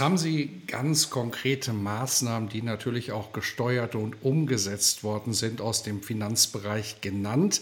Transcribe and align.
Jetzt 0.00 0.06
haben 0.06 0.16
Sie 0.16 0.62
ganz 0.66 1.10
konkrete 1.10 1.74
Maßnahmen, 1.74 2.48
die 2.48 2.62
natürlich 2.62 3.12
auch 3.12 3.34
gesteuert 3.34 3.94
und 3.94 4.24
umgesetzt 4.24 5.04
worden 5.04 5.34
sind, 5.34 5.60
aus 5.60 5.82
dem 5.82 6.02
Finanzbereich 6.02 7.02
genannt. 7.02 7.60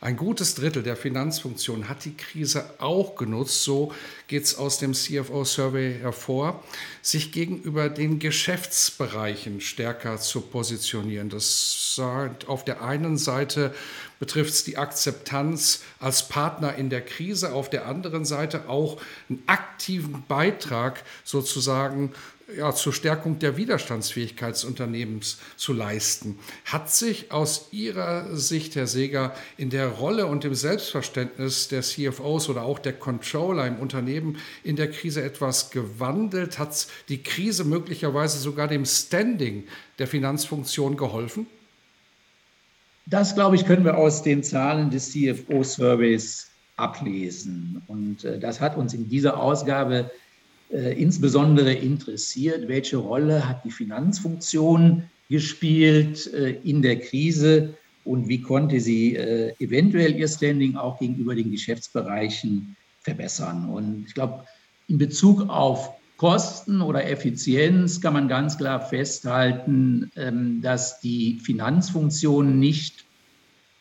Ein 0.00 0.16
gutes 0.16 0.54
Drittel 0.54 0.84
der 0.84 0.94
Finanzfunktion 0.94 1.88
hat 1.88 2.04
die 2.04 2.16
Krise 2.16 2.64
auch 2.78 3.16
genutzt. 3.16 3.64
So 3.64 3.92
geht 4.28 4.44
es 4.44 4.54
aus 4.54 4.78
dem 4.78 4.94
CFO-Survey 4.94 5.98
hervor, 6.00 6.62
sich 7.02 7.32
gegenüber 7.32 7.88
den 7.88 8.20
Geschäftsbereichen 8.20 9.60
stärker 9.60 10.18
zu 10.18 10.42
positionieren. 10.42 11.28
Das 11.28 11.96
sagt 11.96 12.46
auf 12.46 12.64
der 12.64 12.84
einen 12.84 13.18
Seite 13.18 13.74
betrifft 14.20 14.52
es 14.52 14.62
die 14.62 14.76
Akzeptanz 14.76 15.82
als 15.98 16.28
Partner 16.28 16.76
in 16.76 16.90
der 16.90 17.00
Krise, 17.00 17.52
auf 17.52 17.68
der 17.68 17.86
anderen 17.86 18.24
Seite 18.24 18.68
auch 18.68 19.00
einen 19.28 19.42
aktiven 19.46 20.22
Beitrag 20.28 21.02
sozusagen 21.24 22.12
ja, 22.56 22.74
zur 22.74 22.92
Stärkung 22.92 23.38
der 23.38 23.56
Widerstandsfähigkeit 23.56 24.54
des 24.54 24.64
Unternehmens 24.64 25.38
zu 25.56 25.72
leisten. 25.72 26.38
Hat 26.64 26.90
sich 26.90 27.32
aus 27.32 27.68
Ihrer 27.70 28.36
Sicht, 28.36 28.76
Herr 28.76 28.86
Seger, 28.86 29.34
in 29.56 29.70
der 29.70 29.88
Rolle 29.88 30.26
und 30.26 30.44
dem 30.44 30.54
Selbstverständnis 30.54 31.68
der 31.68 31.82
CFOs 31.82 32.48
oder 32.48 32.62
auch 32.62 32.78
der 32.78 32.92
Controller 32.92 33.66
im 33.66 33.76
Unternehmen 33.76 34.38
in 34.64 34.76
der 34.76 34.90
Krise 34.90 35.22
etwas 35.22 35.70
gewandelt? 35.70 36.58
Hat 36.58 36.88
die 37.08 37.22
Krise 37.22 37.64
möglicherweise 37.64 38.38
sogar 38.38 38.68
dem 38.68 38.84
Standing 38.84 39.64
der 39.98 40.08
Finanzfunktion 40.08 40.96
geholfen? 40.96 41.46
Das, 43.10 43.34
glaube 43.34 43.56
ich, 43.56 43.66
können 43.66 43.84
wir 43.84 43.98
aus 43.98 44.22
den 44.22 44.44
Zahlen 44.44 44.90
des 44.90 45.10
CFO-Surveys 45.10 46.48
ablesen. 46.76 47.82
Und 47.88 48.24
äh, 48.24 48.38
das 48.38 48.60
hat 48.60 48.76
uns 48.76 48.94
in 48.94 49.08
dieser 49.08 49.40
Ausgabe 49.40 50.10
äh, 50.72 51.00
insbesondere 51.00 51.72
interessiert, 51.72 52.68
welche 52.68 52.98
Rolle 52.98 53.48
hat 53.48 53.64
die 53.64 53.72
Finanzfunktion 53.72 55.02
gespielt 55.28 56.32
äh, 56.32 56.52
in 56.62 56.82
der 56.82 57.00
Krise 57.00 57.74
und 58.04 58.28
wie 58.28 58.40
konnte 58.40 58.78
sie 58.78 59.16
äh, 59.16 59.54
eventuell 59.58 60.14
ihr 60.14 60.28
Standing 60.28 60.76
auch 60.76 61.00
gegenüber 61.00 61.34
den 61.34 61.50
Geschäftsbereichen 61.50 62.76
verbessern. 63.00 63.68
Und 63.70 64.04
ich 64.06 64.14
glaube, 64.14 64.44
in 64.86 64.98
Bezug 64.98 65.48
auf 65.48 65.99
Kosten 66.20 66.82
oder 66.82 67.08
Effizienz 67.08 68.02
kann 68.02 68.12
man 68.12 68.28
ganz 68.28 68.58
klar 68.58 68.82
festhalten, 68.82 70.10
ähm, 70.16 70.60
dass 70.60 71.00
die 71.00 71.40
Finanzfunktion 71.42 72.58
nicht 72.58 73.06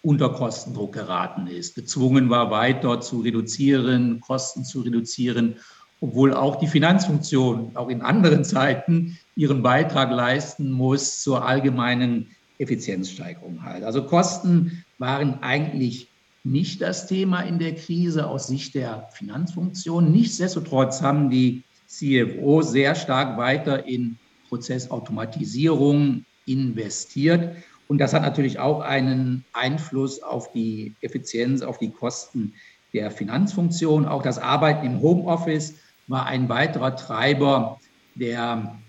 unter 0.03 0.29
Kostendruck 0.29 0.93
geraten 0.93 1.47
ist, 1.47 1.75
gezwungen 1.75 2.29
war, 2.29 2.49
weiter 2.49 3.01
zu 3.01 3.19
reduzieren, 3.19 4.21
Kosten 4.21 4.63
zu 4.63 4.79
reduzieren, 4.79 5.57
obwohl 5.99 6.33
auch 6.33 6.55
die 6.55 6.67
Finanzfunktion 6.67 7.75
auch 7.75 7.89
in 7.89 8.01
anderen 8.01 8.43
Zeiten 8.45 9.19
ihren 9.35 9.61
Beitrag 9.61 10.09
leisten 10.09 10.71
muss 10.71 11.21
zur 11.21 11.45
allgemeinen 11.45 12.27
Effizienzsteigerung 12.57 13.65
halt. 13.65 13.83
Also 13.83 14.05
Kosten 14.05 14.85
waren 14.97 15.43
eigentlich 15.43 16.07
nicht 16.45 16.81
das 16.81 17.05
Thema 17.05 17.41
in 17.41 17.59
der 17.59 17.75
Krise 17.75 18.27
aus 18.27 18.47
Sicht 18.47 18.75
der 18.75 19.09
Finanzfunktion. 19.11 20.09
Nichtsdestotrotz 20.09 21.01
haben 21.01 21.29
die 21.29 21.65
CFO 21.89 22.61
sehr 22.61 22.95
stark 22.95 23.37
weiter 23.37 23.85
in 23.85 24.17
Prozessautomatisierung 24.47 26.23
investiert. 26.45 27.55
Und 27.87 27.97
das 27.97 28.13
hat 28.13 28.21
natürlich 28.21 28.59
auch 28.59 28.81
einen 28.81 29.43
Einfluss 29.53 30.21
auf 30.21 30.51
die 30.51 30.93
Effizienz, 31.01 31.63
auf 31.63 31.79
die 31.79 31.89
Kosten 31.89 32.53
der 32.93 33.09
Finanzfunktion. 33.09 34.05
Auch 34.05 34.21
das 34.21 34.37
Arbeiten 34.37 34.85
im 34.85 35.01
Homeoffice 35.01 35.73
war 36.07 36.27
ein 36.27 36.47
weiterer 36.49 36.95
Treiber 36.95 37.79
der 38.15 38.79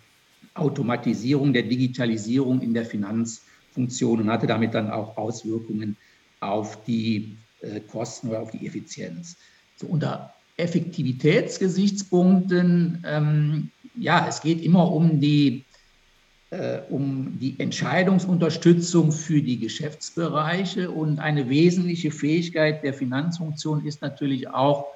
Automatisierung, 0.54 1.52
der 1.52 1.62
Digitalisierung 1.62 2.60
in 2.60 2.74
der 2.74 2.84
Finanzfunktion 2.84 4.20
und 4.20 4.30
hatte 4.30 4.46
damit 4.46 4.74
dann 4.74 4.90
auch 4.90 5.16
Auswirkungen 5.16 5.96
auf 6.40 6.82
die 6.84 7.36
äh, 7.60 7.80
Kosten 7.80 8.28
oder 8.28 8.40
auf 8.40 8.50
die 8.50 8.66
Effizienz. 8.66 9.36
So 9.76 9.86
unter 9.86 10.34
Effektivitätsgesichtspunkten, 10.60 13.04
ähm, 13.06 13.70
ja, 13.96 14.26
es 14.28 14.40
geht 14.40 14.62
immer 14.62 14.92
um 14.92 15.20
die, 15.20 15.64
äh, 16.50 16.78
um 16.88 17.38
die 17.40 17.58
Entscheidungsunterstützung 17.58 19.12
für 19.12 19.42
die 19.42 19.58
Geschäftsbereiche 19.58 20.90
und 20.90 21.18
eine 21.18 21.48
wesentliche 21.48 22.10
Fähigkeit 22.10 22.84
der 22.84 22.94
Finanzfunktion 22.94 23.84
ist 23.84 24.02
natürlich 24.02 24.48
auch 24.48 24.86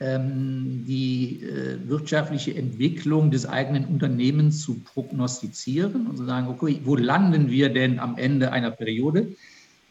ähm, 0.00 0.84
die 0.86 1.42
äh, 1.42 1.78
wirtschaftliche 1.88 2.54
Entwicklung 2.54 3.30
des 3.30 3.46
eigenen 3.46 3.84
Unternehmens 3.84 4.60
zu 4.60 4.80
prognostizieren 4.80 6.08
und 6.08 6.16
zu 6.16 6.24
sagen, 6.24 6.48
okay, 6.48 6.80
wo 6.84 6.96
landen 6.96 7.50
wir 7.50 7.68
denn 7.68 7.98
am 7.98 8.18
Ende 8.18 8.52
einer 8.52 8.70
Periode? 8.70 9.34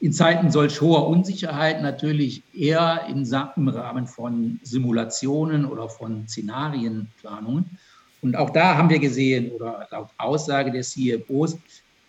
In 0.03 0.11
Zeiten 0.11 0.51
solch 0.51 0.81
hoher 0.81 1.07
Unsicherheit 1.07 1.81
natürlich 1.81 2.43
eher 2.53 3.05
im 3.07 3.23
Rahmen 3.69 4.05
von 4.05 4.59
Simulationen 4.61 5.63
oder 5.63 5.87
von 5.87 6.27
Szenarienplanungen. 6.27 7.79
Und 8.21 8.35
auch 8.35 8.49
da 8.49 8.75
haben 8.75 8.89
wir 8.89 8.99
gesehen, 8.99 9.53
oder 9.53 9.87
laut 9.91 10.09
Aussage 10.17 10.71
der 10.71 10.81
CFOs, 10.81 11.57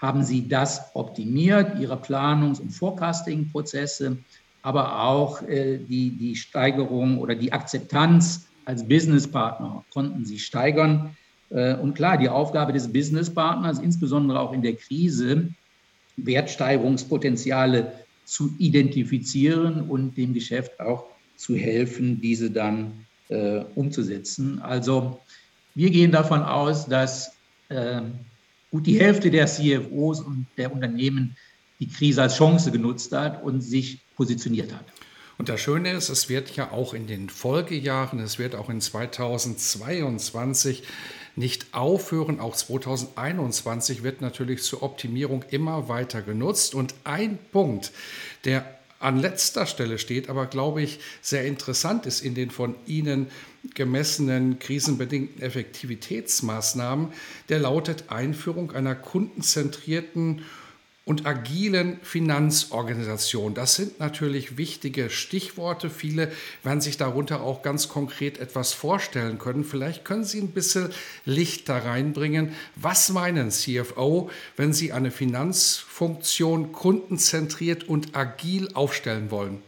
haben 0.00 0.24
sie 0.24 0.48
das 0.48 0.90
optimiert, 0.94 1.78
ihre 1.78 1.94
Planungs- 1.94 2.60
und 2.60 2.70
Forecasting-Prozesse, 2.70 4.18
aber 4.62 5.04
auch 5.04 5.42
äh, 5.42 5.78
die, 5.78 6.10
die 6.10 6.34
Steigerung 6.34 7.20
oder 7.20 7.36
die 7.36 7.52
Akzeptanz 7.52 8.48
als 8.64 8.88
Businesspartner 8.88 9.84
konnten 9.92 10.24
sie 10.24 10.40
steigern. 10.40 11.16
Äh, 11.50 11.76
und 11.76 11.94
klar, 11.94 12.18
die 12.18 12.28
Aufgabe 12.28 12.72
des 12.72 12.92
Businesspartners, 12.92 13.78
insbesondere 13.78 14.40
auch 14.40 14.52
in 14.52 14.62
der 14.62 14.74
Krise, 14.74 15.50
Wertsteigerungspotenziale 16.16 17.92
zu 18.24 18.54
identifizieren 18.58 19.88
und 19.88 20.16
dem 20.16 20.34
Geschäft 20.34 20.80
auch 20.80 21.06
zu 21.36 21.56
helfen, 21.56 22.20
diese 22.20 22.50
dann 22.50 23.06
äh, 23.28 23.64
umzusetzen. 23.74 24.60
Also 24.60 25.20
wir 25.74 25.90
gehen 25.90 26.12
davon 26.12 26.42
aus, 26.42 26.86
dass 26.86 27.32
äh, 27.68 28.00
gut 28.70 28.86
die 28.86 28.98
Hälfte 28.98 29.30
der 29.30 29.46
CFOs 29.46 30.20
und 30.20 30.46
der 30.56 30.72
Unternehmen 30.72 31.36
die 31.80 31.88
Krise 31.88 32.22
als 32.22 32.36
Chance 32.36 32.70
genutzt 32.70 33.12
hat 33.12 33.42
und 33.42 33.60
sich 33.60 34.00
positioniert 34.16 34.72
hat. 34.72 34.84
Und 35.36 35.48
das 35.48 35.60
Schöne 35.60 35.92
ist, 35.92 36.10
es 36.10 36.28
wird 36.28 36.54
ja 36.54 36.70
auch 36.70 36.94
in 36.94 37.08
den 37.08 37.28
Folgejahren, 37.28 38.20
es 38.20 38.38
wird 38.38 38.54
auch 38.54 38.70
in 38.70 38.80
2022 38.80 40.84
nicht 41.36 41.66
aufhören. 41.72 42.40
Auch 42.40 42.56
2021 42.56 44.02
wird 44.02 44.20
natürlich 44.20 44.62
zur 44.62 44.82
Optimierung 44.82 45.44
immer 45.50 45.88
weiter 45.88 46.22
genutzt. 46.22 46.74
Und 46.74 46.94
ein 47.04 47.38
Punkt, 47.52 47.92
der 48.44 48.64
an 49.00 49.18
letzter 49.18 49.66
Stelle 49.66 49.98
steht, 49.98 50.30
aber 50.30 50.46
glaube 50.46 50.80
ich 50.80 50.98
sehr 51.20 51.44
interessant 51.44 52.06
ist 52.06 52.22
in 52.22 52.34
den 52.34 52.50
von 52.50 52.74
Ihnen 52.86 53.26
gemessenen 53.74 54.58
krisenbedingten 54.58 55.42
Effektivitätsmaßnahmen, 55.42 57.08
der 57.48 57.58
lautet 57.58 58.04
Einführung 58.08 58.72
einer 58.72 58.94
kundenzentrierten 58.94 60.42
und 61.06 61.26
agilen 61.26 61.98
Finanzorganisation. 62.02 63.52
Das 63.52 63.74
sind 63.74 64.00
natürlich 64.00 64.56
wichtige 64.56 65.10
Stichworte. 65.10 65.90
Viele 65.90 66.32
werden 66.62 66.80
sich 66.80 66.96
darunter 66.96 67.42
auch 67.42 67.62
ganz 67.62 67.88
konkret 67.88 68.38
etwas 68.38 68.72
vorstellen 68.72 69.38
können. 69.38 69.64
Vielleicht 69.64 70.06
können 70.06 70.24
Sie 70.24 70.40
ein 70.40 70.52
bisschen 70.52 70.88
Licht 71.26 71.68
da 71.68 71.78
reinbringen. 71.78 72.52
Was 72.76 73.10
meinen 73.10 73.50
CFO, 73.50 74.30
wenn 74.56 74.72
Sie 74.72 74.92
eine 74.92 75.10
Finanzfunktion 75.10 76.72
kundenzentriert 76.72 77.84
und 77.84 78.16
agil 78.16 78.70
aufstellen 78.72 79.30
wollen? 79.30 79.60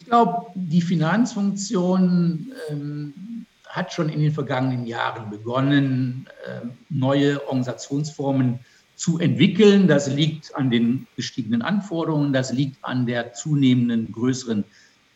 Ich 0.00 0.06
glaube, 0.06 0.46
die 0.54 0.80
Finanzfunktion 0.80 2.52
ähm, 2.70 3.44
hat 3.68 3.92
schon 3.92 4.08
in 4.08 4.20
den 4.20 4.32
vergangenen 4.32 4.86
Jahren 4.86 5.28
begonnen, 5.28 6.28
äh, 6.46 6.66
neue 6.88 7.46
Organisationsformen 7.46 8.60
zu 8.60 8.75
zu 8.96 9.18
entwickeln. 9.18 9.86
Das 9.86 10.08
liegt 10.08 10.56
an 10.56 10.70
den 10.70 11.06
gestiegenen 11.14 11.62
Anforderungen, 11.62 12.32
das 12.32 12.52
liegt 12.52 12.82
an 12.82 13.06
der 13.06 13.34
zunehmenden 13.34 14.10
größeren 14.10 14.64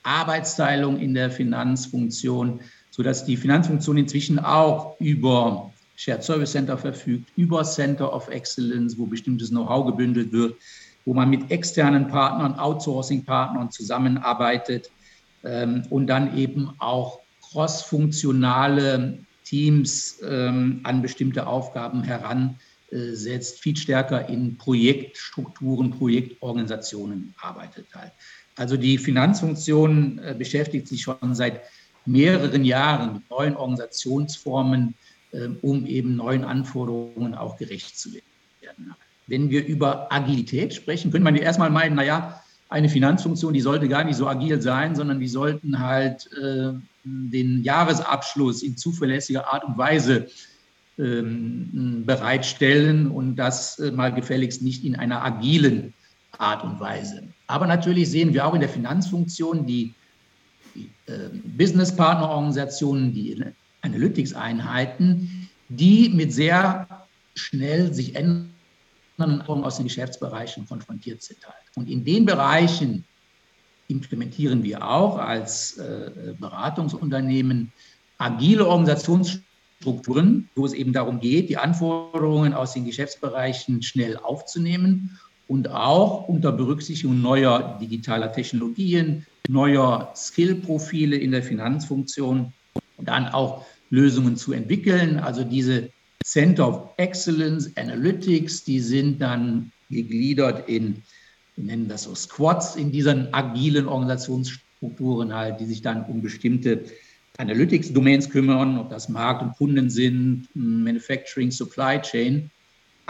Arbeitsteilung 0.02 0.98
in 0.98 1.14
der 1.14 1.30
Finanzfunktion, 1.30 2.60
sodass 2.90 3.24
die 3.24 3.36
Finanzfunktion 3.36 3.96
inzwischen 3.96 4.38
auch 4.38 4.98
über 5.00 5.72
Shared 5.96 6.22
Service 6.22 6.52
Center 6.52 6.78
verfügt, 6.78 7.30
über 7.36 7.62
Center 7.62 8.12
of 8.12 8.28
Excellence, 8.28 8.96
wo 8.96 9.06
bestimmtes 9.06 9.50
Know-how 9.50 9.86
gebündelt 9.86 10.32
wird, 10.32 10.56
wo 11.04 11.12
man 11.12 11.28
mit 11.28 11.50
externen 11.50 12.08
Partnern, 12.08 12.54
Outsourcing-Partnern 12.54 13.70
zusammenarbeitet 13.70 14.90
ähm, 15.44 15.82
und 15.90 16.06
dann 16.06 16.36
eben 16.36 16.70
auch 16.78 17.20
crossfunktionale 17.42 19.18
Teams 19.44 20.20
ähm, 20.22 20.80
an 20.84 21.02
bestimmte 21.02 21.46
Aufgaben 21.46 22.02
heransetzt, 22.90 23.60
viel 23.60 23.76
stärker 23.76 24.28
in 24.28 24.56
Projektstrukturen, 24.56 25.90
Projektorganisationen 25.90 27.34
arbeitet 27.40 27.86
halt. 27.94 28.12
Also 28.56 28.76
die 28.76 28.98
Finanzfunktion 28.98 30.18
äh, 30.18 30.34
beschäftigt 30.36 30.88
sich 30.88 31.02
schon 31.02 31.34
seit 31.34 31.62
mehreren 32.04 32.64
Jahren 32.64 33.14
mit 33.14 33.30
neuen 33.30 33.56
Organisationsformen, 33.56 34.94
äh, 35.32 35.48
um 35.62 35.86
eben 35.86 36.16
neuen 36.16 36.44
Anforderungen 36.44 37.34
auch 37.34 37.56
gerecht 37.56 37.98
zu 37.98 38.12
werden. 38.12 38.94
Wenn 39.26 39.50
wir 39.50 39.64
über 39.64 40.12
Agilität 40.12 40.74
sprechen, 40.74 41.10
könnte 41.10 41.24
man 41.24 41.36
ja 41.36 41.42
erstmal 41.42 41.70
meinen, 41.70 41.94
naja, 41.94 42.42
eine 42.68 42.88
Finanzfunktion, 42.88 43.52
die 43.52 43.60
sollte 43.60 43.88
gar 43.88 44.04
nicht 44.04 44.16
so 44.16 44.28
agil 44.28 44.60
sein, 44.60 44.94
sondern 44.94 45.20
die 45.20 45.28
sollten 45.28 45.80
halt 45.80 46.28
äh, 46.40 46.72
den 47.04 47.62
Jahresabschluss 47.62 48.62
in 48.62 48.76
zuverlässiger 48.76 49.52
Art 49.52 49.64
und 49.64 49.76
Weise 49.76 50.16
ähm, 50.18 50.26
bereitstellen 51.00 53.10
und 53.10 53.36
das 53.36 53.78
äh, 53.78 53.90
mal 53.90 54.12
gefälligst 54.12 54.62
nicht 54.62 54.84
in 54.84 54.96
einer 54.96 55.24
agilen 55.24 55.94
Art 56.38 56.64
und 56.64 56.78
Weise. 56.78 57.22
Aber 57.46 57.66
natürlich 57.66 58.10
sehen 58.10 58.34
wir 58.34 58.46
auch 58.46 58.54
in 58.54 58.60
der 58.60 58.68
Finanzfunktion 58.68 59.66
die, 59.66 59.94
die 60.74 60.90
äh, 61.06 61.30
Business-Partner-Organisationen, 61.56 63.12
die 63.12 63.42
Analytics-Einheiten, 63.82 65.48
die 65.68 66.10
mit 66.10 66.32
sehr 66.32 66.86
schnell 67.34 67.94
sich 67.94 68.14
ändernden 68.14 69.64
aus 69.64 69.76
den 69.76 69.86
Geschäftsbereichen 69.86 70.66
konfrontiert 70.66 71.22
sind. 71.22 71.38
Halt. 71.44 71.56
Und 71.76 71.88
in 71.88 72.04
den 72.04 72.26
Bereichen 72.26 73.04
implementieren 73.88 74.62
wir 74.62 74.86
auch 74.86 75.18
als 75.18 75.78
äh, 75.78 76.34
Beratungsunternehmen 76.38 77.72
agile 78.18 78.66
Organisationsstrukturen, 78.66 79.49
wo 79.82 80.66
es 80.66 80.72
eben 80.72 80.92
darum 80.92 81.20
geht, 81.20 81.48
die 81.48 81.56
Anforderungen 81.56 82.52
aus 82.52 82.74
den 82.74 82.84
Geschäftsbereichen 82.84 83.82
schnell 83.82 84.16
aufzunehmen 84.18 85.18
und 85.48 85.70
auch 85.70 86.28
unter 86.28 86.52
Berücksichtigung 86.52 87.20
neuer 87.20 87.78
digitaler 87.80 88.32
Technologien, 88.32 89.26
neuer 89.48 90.12
Skillprofile 90.14 91.16
in 91.16 91.32
der 91.32 91.42
Finanzfunktion 91.42 92.52
dann 92.98 93.28
auch 93.28 93.64
Lösungen 93.88 94.36
zu 94.36 94.52
entwickeln. 94.52 95.18
Also 95.18 95.44
diese 95.44 95.90
Center 96.22 96.68
of 96.68 96.90
Excellence 96.98 97.76
Analytics, 97.76 98.64
die 98.64 98.80
sind 98.80 99.20
dann 99.20 99.72
gegliedert 99.88 100.68
in, 100.68 101.02
wir 101.56 101.64
nennen 101.64 101.88
das 101.88 102.04
so 102.04 102.14
Squads, 102.14 102.76
in 102.76 102.92
diesen 102.92 103.32
agilen 103.32 103.88
Organisationsstrukturen 103.88 105.34
halt, 105.34 105.58
die 105.58 105.64
sich 105.66 105.80
dann 105.80 106.04
um 106.04 106.20
bestimmte 106.20 106.84
Analytics-Domains 107.38 108.30
kümmern, 108.30 108.78
ob 108.78 108.90
das 108.90 109.08
Markt 109.08 109.42
und 109.42 109.52
Kunden 109.56 109.90
sind, 109.90 110.48
Manufacturing, 110.54 111.50
Supply 111.50 112.00
Chain 112.00 112.50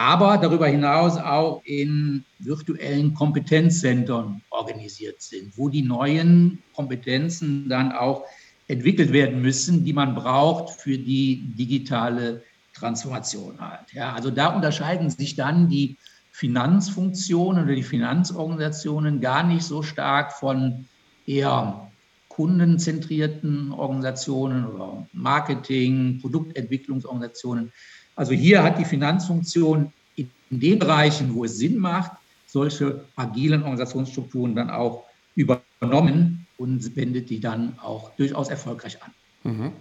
aber 0.01 0.39
darüber 0.39 0.67
hinaus 0.67 1.19
auch 1.19 1.61
in 1.63 2.25
virtuellen 2.39 3.13
Kompetenzzentren 3.13 4.41
organisiert 4.49 5.21
sind, 5.21 5.59
wo 5.59 5.69
die 5.69 5.83
neuen 5.83 6.63
Kompetenzen 6.73 7.69
dann 7.69 7.93
auch 7.93 8.25
entwickelt 8.67 9.13
werden 9.13 9.43
müssen, 9.43 9.85
die 9.85 9.93
man 9.93 10.15
braucht 10.15 10.81
für 10.81 10.97
die 10.97 11.53
digitale 11.55 12.43
Transformation 12.73 13.61
halt. 13.61 13.93
Ja, 13.93 14.15
also 14.15 14.31
da 14.31 14.55
unterscheiden 14.55 15.11
sich 15.11 15.37
dann 15.37 15.69
die 15.69 15.99
Finanzfunktionen 16.33 17.65
oder 17.65 17.75
die 17.75 17.83
Finanzorganisationen 17.83 19.21
gar 19.21 19.43
nicht 19.43 19.65
so 19.65 19.83
stark 19.83 20.33
von 20.33 20.87
eher 21.27 21.90
kundenzentrierten 22.31 23.73
Organisationen 23.73 24.65
oder 24.65 25.07
Marketing, 25.13 26.21
Produktentwicklungsorganisationen, 26.21 27.73
also 28.17 28.33
hier 28.33 28.63
hat 28.63 28.79
die 28.79 28.85
Finanzfunktion 28.85 29.93
in 30.17 30.31
den 30.49 30.79
Bereichen, 30.79 31.35
wo 31.35 31.45
es 31.45 31.59
Sinn 31.59 31.79
macht, 31.79 32.13
solche 32.47 33.05
agilen 33.17 33.63
Organisationsstrukturen 33.63 34.55
dann 34.55 34.71
auch 34.71 35.05
übernommen 35.35 36.47
und 36.57 36.97
wendet 36.97 37.31
die 37.31 37.41
dann 37.41 37.79
auch 37.81 38.11
durchaus 38.17 38.49
erfolgreich 38.49 38.99
an. 39.03 39.13
Mhm. 39.43 39.73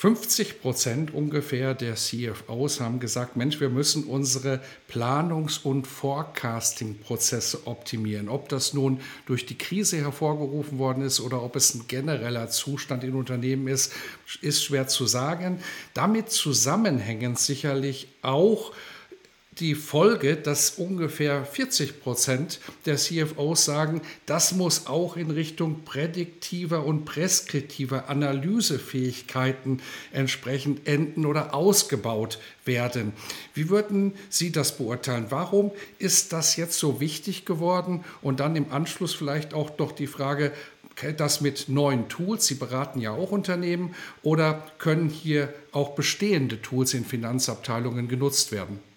50 0.00 0.62
Prozent 0.62 1.12
ungefähr 1.12 1.74
der 1.74 1.94
CFOs 1.94 2.80
haben 2.80 3.00
gesagt, 3.00 3.36
Mensch, 3.36 3.60
wir 3.60 3.68
müssen 3.68 4.04
unsere 4.04 4.62
Planungs- 4.88 5.62
und 5.62 5.86
Forecasting-Prozesse 5.86 7.66
optimieren. 7.66 8.30
Ob 8.30 8.48
das 8.48 8.72
nun 8.72 9.02
durch 9.26 9.44
die 9.44 9.58
Krise 9.58 9.98
hervorgerufen 9.98 10.78
worden 10.78 11.04
ist 11.04 11.20
oder 11.20 11.42
ob 11.42 11.54
es 11.54 11.74
ein 11.74 11.86
genereller 11.86 12.48
Zustand 12.48 13.04
in 13.04 13.14
Unternehmen 13.14 13.68
ist, 13.68 13.92
ist 14.40 14.64
schwer 14.64 14.88
zu 14.88 15.04
sagen. 15.04 15.60
Damit 15.92 16.30
zusammenhängend 16.30 17.38
sicherlich 17.38 18.08
auch 18.22 18.72
die 19.60 19.74
Folge, 19.74 20.36
dass 20.36 20.70
ungefähr 20.70 21.44
40 21.44 22.00
Prozent 22.00 22.60
der 22.86 22.96
CFOs 22.96 23.66
sagen, 23.66 24.00
das 24.26 24.52
muss 24.52 24.86
auch 24.86 25.16
in 25.16 25.30
Richtung 25.30 25.84
prädiktiver 25.84 26.84
und 26.84 27.04
preskriptiver 27.04 28.08
Analysefähigkeiten 28.08 29.82
entsprechend 30.12 30.88
enden 30.88 31.26
oder 31.26 31.54
ausgebaut 31.54 32.38
werden. 32.64 33.12
Wie 33.54 33.68
würden 33.68 34.14
Sie 34.30 34.50
das 34.50 34.76
beurteilen? 34.76 35.26
Warum 35.28 35.70
ist 35.98 36.32
das 36.32 36.56
jetzt 36.56 36.78
so 36.78 37.00
wichtig 37.00 37.44
geworden? 37.44 38.04
Und 38.22 38.40
dann 38.40 38.56
im 38.56 38.72
Anschluss 38.72 39.14
vielleicht 39.14 39.52
auch 39.52 39.70
doch 39.70 39.92
die 39.92 40.06
Frage, 40.06 40.52
das 41.16 41.40
mit 41.40 41.68
neuen 41.68 42.08
Tools? 42.08 42.46
Sie 42.46 42.56
beraten 42.56 43.00
ja 43.00 43.12
auch 43.12 43.30
Unternehmen 43.30 43.94
oder 44.22 44.66
können 44.78 45.08
hier 45.08 45.52
auch 45.72 45.94
bestehende 45.94 46.60
Tools 46.60 46.94
in 46.94 47.04
Finanzabteilungen 47.04 48.08
genutzt 48.08 48.52
werden? 48.52 48.89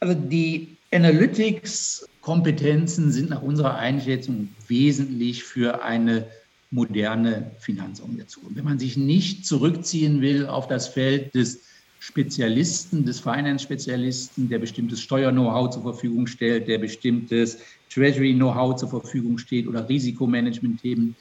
Also 0.00 0.14
die 0.14 0.76
Analytics-Kompetenzen 0.92 3.12
sind 3.12 3.30
nach 3.30 3.40
unserer 3.42 3.76
Einschätzung 3.76 4.48
wesentlich 4.68 5.44
für 5.44 5.82
eine 5.82 6.26
moderne 6.70 7.50
Finanzorganisation. 7.58 8.54
Wenn 8.54 8.64
man 8.64 8.78
sich 8.78 8.96
nicht 8.96 9.44
zurückziehen 9.46 10.20
will 10.20 10.46
auf 10.46 10.68
das 10.68 10.86
Feld 10.88 11.34
des 11.34 11.62
Spezialisten, 12.00 13.04
des 13.06 13.20
Finance-Spezialisten, 13.20 14.50
der 14.50 14.58
bestimmtes 14.58 15.00
Steuer-Know-how 15.00 15.70
zur 15.70 15.82
Verfügung 15.82 16.26
stellt, 16.26 16.68
der 16.68 16.76
bestimmtes 16.78 17.58
Treasury-Know-how 17.90 18.76
zur 18.76 18.90
Verfügung 18.90 19.38
steht 19.38 19.66
oder 19.66 19.88
Risikomanagement-Themen, 19.88 21.16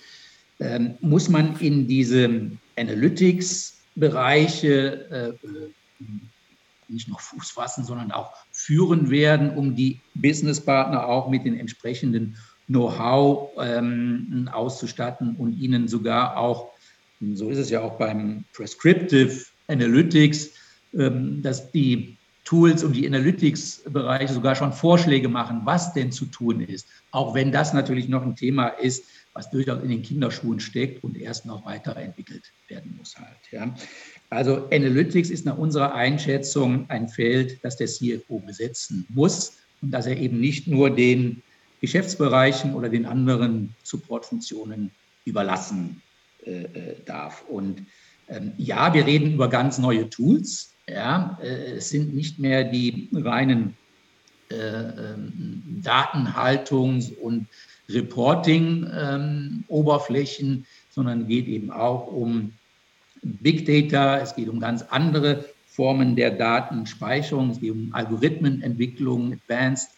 ähm, 0.59 0.95
muss 0.99 1.29
man 1.29 1.57
in 1.59 1.87
diese 1.87 2.51
Analytics-Bereiche 2.75 5.09
äh, 5.09 5.31
nicht 6.89 7.07
nur 7.07 7.19
Fuß 7.19 7.51
fassen, 7.51 7.85
sondern 7.85 8.11
auch 8.11 8.33
führen 8.65 9.09
werden, 9.09 9.51
um 9.51 9.75
die 9.75 9.99
Businesspartner 10.15 11.07
auch 11.07 11.29
mit 11.29 11.43
den 11.43 11.59
entsprechenden 11.59 12.37
Know-how 12.67 13.51
ähm, 13.59 14.49
auszustatten 14.51 15.35
und 15.35 15.53
ihnen 15.53 15.87
sogar 15.87 16.37
auch, 16.37 16.71
so 17.33 17.49
ist 17.49 17.57
es 17.57 17.69
ja 17.69 17.81
auch 17.81 17.97
beim 17.97 18.45
Prescriptive 18.53 19.45
Analytics, 19.67 20.51
ähm, 20.93 21.41
dass 21.41 21.71
die 21.71 22.17
Tools 22.45 22.83
und 22.83 22.93
die 22.93 23.07
Analytics-Bereiche 23.07 24.33
sogar 24.33 24.55
schon 24.55 24.73
Vorschläge 24.73 25.29
machen, 25.29 25.61
was 25.63 25.93
denn 25.93 26.11
zu 26.11 26.25
tun 26.25 26.61
ist. 26.61 26.87
Auch 27.11 27.33
wenn 27.33 27.51
das 27.51 27.73
natürlich 27.73 28.09
noch 28.09 28.21
ein 28.21 28.35
Thema 28.35 28.67
ist, 28.67 29.05
was 29.33 29.49
durchaus 29.49 29.81
in 29.81 29.89
den 29.89 30.03
Kinderschuhen 30.03 30.59
steckt 30.59 31.03
und 31.03 31.17
erst 31.17 31.45
noch 31.45 31.65
weiterentwickelt 31.65 32.53
werden 32.67 32.95
muss 32.97 33.15
halt. 33.17 33.39
Ja. 33.51 33.73
Also 34.33 34.67
Analytics 34.71 35.29
ist 35.29 35.45
nach 35.45 35.57
unserer 35.57 35.93
Einschätzung 35.93 36.89
ein 36.89 37.07
Feld, 37.07 37.63
das 37.63 37.77
der 37.77 37.87
CFO 37.87 38.39
besetzen 38.39 39.05
muss 39.09 39.59
und 39.81 39.91
dass 39.91 40.07
er 40.07 40.17
eben 40.17 40.39
nicht 40.39 40.67
nur 40.67 40.89
den 40.89 41.43
Geschäftsbereichen 41.81 42.73
oder 42.73 42.89
den 42.89 43.05
anderen 43.05 43.75
Supportfunktionen 43.83 44.89
überlassen 45.25 46.01
äh, 46.45 46.63
äh 46.63 46.95
darf. 47.05 47.43
Und 47.47 47.85
ähm, 48.29 48.53
ja, 48.57 48.93
wir 48.93 49.05
reden 49.05 49.33
über 49.33 49.49
ganz 49.49 49.77
neue 49.77 50.09
Tools. 50.09 50.73
Ja, 50.89 51.37
äh, 51.41 51.73
es 51.77 51.89
sind 51.89 52.15
nicht 52.15 52.39
mehr 52.39 52.63
die 52.63 53.09
reinen 53.13 53.75
äh, 54.49 54.55
ähm, 54.55 55.81
Datenhaltungs- 55.83 57.13
und 57.17 57.47
Reporting-Oberflächen, 57.89 60.49
ähm, 60.49 60.65
sondern 60.89 61.27
geht 61.27 61.47
eben 61.47 61.69
auch 61.71 62.07
um 62.07 62.53
Big 63.23 63.65
Data, 63.65 64.19
es 64.19 64.35
geht 64.35 64.49
um 64.49 64.59
ganz 64.59 64.83
andere 64.89 65.45
Formen 65.67 66.15
der 66.15 66.31
Datenspeicherung, 66.31 67.49
es 67.49 67.59
geht 67.59 67.71
um 67.71 67.89
Algorithmenentwicklung, 67.93 69.33
Advanced 69.33 69.89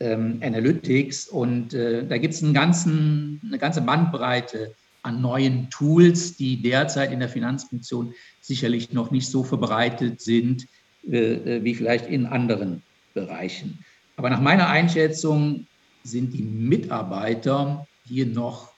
ähm, 0.00 0.38
Analytics. 0.42 1.28
Und 1.28 1.74
äh, 1.74 2.06
da 2.06 2.18
gibt 2.18 2.34
es 2.34 2.42
eine 2.42 2.52
ganze 2.52 3.80
Bandbreite 3.80 4.74
an 5.02 5.20
neuen 5.20 5.70
Tools, 5.70 6.36
die 6.36 6.60
derzeit 6.60 7.12
in 7.12 7.20
der 7.20 7.28
Finanzfunktion 7.28 8.12
sicherlich 8.40 8.92
noch 8.92 9.10
nicht 9.10 9.28
so 9.28 9.42
verbreitet 9.44 10.20
sind 10.20 10.66
äh, 11.10 11.34
äh, 11.34 11.64
wie 11.64 11.74
vielleicht 11.74 12.06
in 12.06 12.26
anderen 12.26 12.82
Bereichen. 13.14 13.84
Aber 14.16 14.28
nach 14.30 14.40
meiner 14.40 14.68
Einschätzung 14.68 15.66
sind 16.02 16.34
die 16.34 16.42
Mitarbeiter 16.42 17.86
hier 18.06 18.26
noch 18.26 18.72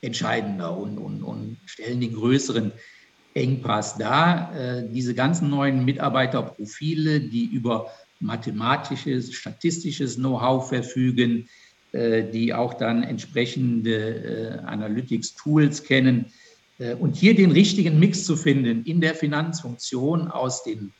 entscheidender 0.00 0.76
und, 0.76 0.98
und, 0.98 1.22
und 1.22 1.58
stellen 1.66 2.00
den 2.00 2.14
größeren 2.14 2.72
Engpass 3.36 3.98
dar. 3.98 4.52
Äh, 4.56 4.88
diese 4.90 5.14
ganzen 5.14 5.50
neuen 5.50 5.84
Mitarbeiterprofile, 5.84 7.20
die 7.20 7.44
über 7.44 7.90
mathematisches, 8.18 9.34
statistisches 9.34 10.16
Know-how 10.16 10.66
verfügen, 10.66 11.48
äh, 11.92 12.24
die 12.24 12.54
auch 12.54 12.74
dann 12.74 13.02
entsprechende 13.02 13.94
äh, 13.94 14.58
Analytics-Tools 14.66 15.84
kennen. 15.84 16.26
Und 16.98 17.16
hier 17.16 17.34
den 17.34 17.52
richtigen 17.52 17.98
Mix 17.98 18.26
zu 18.26 18.36
finden 18.36 18.84
in 18.84 19.00
der 19.00 19.14
Finanzfunktion 19.14 20.28
aus 20.28 20.62
den 20.62 20.92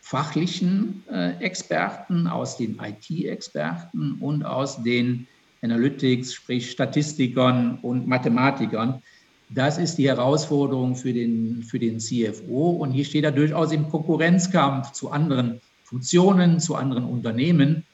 fachlichen 0.00 1.02
Experten, 1.40 2.26
aus 2.26 2.56
den 2.56 2.80
IT-Experten 2.80 4.16
und 4.20 4.42
aus 4.42 4.82
den 4.82 5.26
Analytics, 5.60 6.32
sprich 6.32 6.70
Statistikern 6.70 7.78
und 7.82 8.08
Mathematikern. 8.08 9.02
Das 9.50 9.78
ist 9.78 9.96
die 9.96 10.08
Herausforderung 10.08 10.94
für 10.94 11.12
den, 11.12 11.62
für 11.62 11.78
den 11.78 12.00
CFO. 12.00 12.70
Und 12.70 12.92
hier 12.92 13.04
steht 13.04 13.24
er 13.24 13.32
durchaus 13.32 13.72
im 13.72 13.88
Konkurrenzkampf 13.88 14.92
zu 14.92 15.10
anderen 15.10 15.60
Funktionen, 15.84 16.60
zu 16.60 16.74
anderen 16.74 17.04
Unternehmen. 17.04 17.84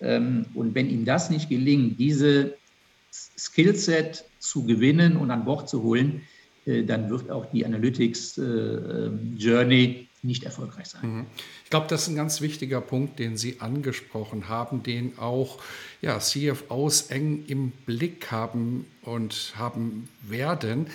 Ähm, 0.00 0.46
und 0.54 0.74
wenn 0.74 0.90
ihm 0.90 1.04
das 1.04 1.30
nicht 1.30 1.48
gelingt, 1.48 2.00
diese 2.00 2.54
Skillset 3.38 4.24
zu 4.40 4.64
gewinnen 4.64 5.16
und 5.16 5.30
an 5.30 5.44
Bord 5.44 5.68
zu 5.68 5.82
holen, 5.82 6.22
dann 6.66 7.10
wird 7.10 7.30
auch 7.30 7.46
die 7.46 7.64
Analytics 7.64 8.38
äh, 8.38 8.42
ähm, 8.42 9.36
nicht 10.24 10.44
erfolgreich 10.44 10.86
sein. 10.86 11.18
Mhm. 11.18 11.26
Ich 11.64 11.70
glaube, 11.70 11.86
das 11.88 12.02
ist 12.02 12.08
ein 12.08 12.16
ganz 12.16 12.40
wichtiger 12.40 12.80
Punkt, 12.80 13.18
den 13.18 13.36
Sie 13.36 13.60
angesprochen 13.60 14.48
haben, 14.48 14.82
den 14.82 15.18
auch 15.18 15.60
ja, 16.00 16.18
CFOs 16.18 17.10
eng 17.10 17.44
im 17.46 17.72
Blick 17.86 18.30
haben 18.30 18.86
und 19.02 19.52
haben 19.56 20.08
werden, 20.22 20.86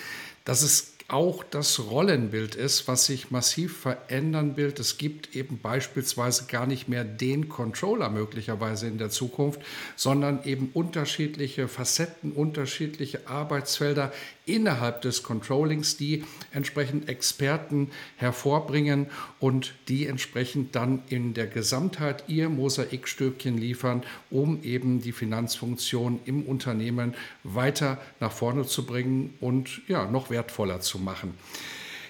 dass 0.46 0.64
es 0.64 0.94
auch 1.10 1.44
das 1.44 1.80
Rollenbild 1.80 2.56
ist, 2.56 2.88
was 2.88 3.06
sich 3.06 3.32
massiv 3.32 3.78
verändern 3.78 4.58
wird. 4.58 4.80
Es 4.80 4.98
gibt 4.98 5.36
eben 5.36 5.60
beispielsweise 5.60 6.46
gar 6.46 6.68
nicht 6.68 6.88
mehr 6.88 7.04
den 7.04 7.50
Controller 7.50 8.10
möglicherweise 8.10 8.88
in 8.88 8.98
der 8.98 9.10
Zukunft, 9.10 9.62
sondern 9.96 10.44
eben 10.44 10.70
unterschiedliche 10.74 11.68
Facetten, 11.68 12.32
unterschiedliche 12.32 13.28
Arbeitsfelder 13.28 14.12
innerhalb 14.46 15.02
des 15.02 15.24
Controllings, 15.24 15.98
die 15.98 16.24
entsprechend 16.52 17.08
Experten 17.10 17.92
hervorbringen 18.18 19.08
und 19.40 19.74
die 19.88 20.08
entsprechend 20.08 20.76
dann 20.76 21.04
in 21.10 21.34
der 21.34 21.48
Gesamtheit 21.48 22.24
ihr 22.28 22.50
Mosaikstückchen 22.50 23.58
liefern, 23.58 24.04
um 24.30 24.64
eben 24.64 25.02
die 25.02 25.12
Finanzfunktion 25.12 26.20
im 26.26 26.44
Unternehmen 26.44 27.16
weiter 27.44 28.00
nach 28.20 28.32
vorne 28.32 28.66
zu 28.66 28.86
bringen 28.86 29.36
und 29.40 29.82
ja, 29.88 30.10
noch 30.10 30.30
wertvoller 30.30 30.82
zu 30.82 30.99
machen. 31.00 31.34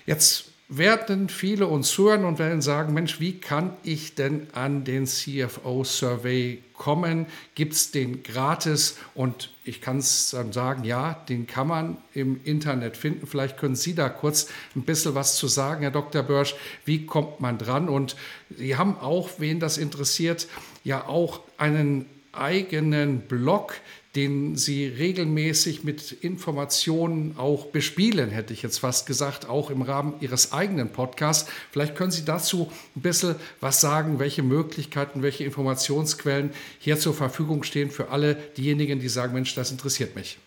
Jetzt 0.05 0.49
werden 0.71 1.29
viele 1.29 1.65
uns 1.65 1.97
hören 1.97 2.25
und 2.25 2.37
werden 2.37 2.61
sagen, 2.61 2.93
Mensch, 2.93 3.19
wie 3.19 3.39
kann 3.39 3.73
ich 3.81 4.13
denn 4.13 4.47
an 4.53 4.83
den 4.83 5.07
CFO-Survey 5.07 6.61
kommen? 6.73 7.25
Gibt 7.55 7.73
es 7.73 7.89
den 7.89 8.21
gratis? 8.21 8.97
Und 9.15 9.51
ich 9.65 9.81
kann 9.81 9.97
es 9.97 10.29
dann 10.29 10.53
sagen, 10.53 10.83
ja, 10.83 11.25
den 11.27 11.47
kann 11.47 11.67
man 11.67 11.97
im 12.13 12.39
Internet 12.43 12.97
finden. 12.97 13.25
Vielleicht 13.25 13.57
können 13.57 13.75
Sie 13.75 13.95
da 13.95 14.09
kurz 14.09 14.47
ein 14.75 14.83
bisschen 14.83 15.15
was 15.15 15.37
zu 15.37 15.47
sagen, 15.47 15.81
Herr 15.81 15.91
Dr. 15.91 16.21
Börsch. 16.21 16.53
Wie 16.85 17.07
kommt 17.07 17.39
man 17.39 17.57
dran? 17.57 17.89
Und 17.89 18.15
Sie 18.55 18.75
haben 18.75 18.95
auch, 18.99 19.31
wen 19.39 19.59
das 19.59 19.79
interessiert, 19.79 20.47
ja 20.83 21.07
auch 21.07 21.41
einen 21.57 22.05
eigenen 22.31 23.21
Blog, 23.21 23.73
den 24.15 24.55
Sie 24.55 24.87
regelmäßig 24.87 25.83
mit 25.83 26.11
Informationen 26.11 27.35
auch 27.37 27.67
bespielen, 27.67 28.31
hätte 28.31 28.53
ich 28.53 28.63
jetzt 28.63 28.79
fast 28.79 29.05
gesagt, 29.05 29.47
auch 29.47 29.69
im 29.69 29.83
Rahmen 29.83 30.15
Ihres 30.19 30.51
eigenen 30.51 30.89
Podcasts. 30.89 31.49
Vielleicht 31.71 31.95
können 31.95 32.11
Sie 32.11 32.25
dazu 32.25 32.71
ein 32.95 33.01
bisschen 33.01 33.35
was 33.61 33.81
sagen, 33.81 34.17
welche 34.17 34.41
Möglichkeiten, 34.41 35.21
welche 35.21 35.43
Informationsquellen 35.43 36.51
hier 36.79 36.97
zur 36.97 37.13
Verfügung 37.13 37.63
stehen 37.63 37.91
für 37.91 38.09
alle 38.09 38.35
diejenigen, 38.57 38.99
die 38.99 39.09
sagen, 39.09 39.33
Mensch, 39.33 39.53
das 39.53 39.71
interessiert 39.71 40.15
mich. 40.15 40.39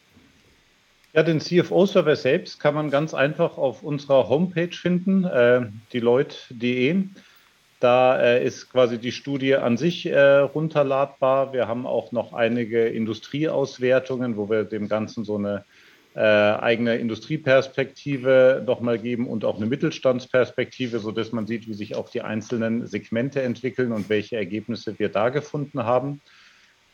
Ja, 1.12 1.22
den 1.22 1.40
CFO-Server 1.40 2.16
selbst 2.16 2.58
kann 2.58 2.74
man 2.74 2.90
ganz 2.90 3.12
einfach 3.12 3.58
auf 3.58 3.82
unserer 3.82 4.28
Homepage 4.28 4.72
finden, 4.72 5.24
äh, 5.24 5.66
deloitte.de. 5.92 7.04
Da 7.82 8.20
äh, 8.20 8.46
ist 8.46 8.70
quasi 8.70 8.96
die 8.98 9.10
Studie 9.10 9.56
an 9.56 9.76
sich 9.76 10.06
äh, 10.06 10.38
runterladbar. 10.38 11.52
Wir 11.52 11.66
haben 11.66 11.84
auch 11.84 12.12
noch 12.12 12.32
einige 12.32 12.86
Industrieauswertungen, 12.86 14.36
wo 14.36 14.48
wir 14.48 14.62
dem 14.62 14.86
Ganzen 14.86 15.24
so 15.24 15.36
eine 15.36 15.64
äh, 16.14 16.20
eigene 16.20 16.94
Industrieperspektive 16.98 18.62
nochmal 18.64 19.00
geben 19.00 19.26
und 19.26 19.44
auch 19.44 19.56
eine 19.56 19.66
Mittelstandsperspektive, 19.66 21.00
sodass 21.00 21.32
man 21.32 21.48
sieht, 21.48 21.66
wie 21.66 21.74
sich 21.74 21.96
auch 21.96 22.08
die 22.08 22.22
einzelnen 22.22 22.86
Segmente 22.86 23.42
entwickeln 23.42 23.90
und 23.90 24.08
welche 24.08 24.36
Ergebnisse 24.36 24.96
wir 25.00 25.08
da 25.08 25.30
gefunden 25.30 25.82
haben. 25.82 26.20